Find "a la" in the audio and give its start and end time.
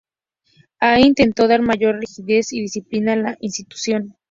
3.13-3.37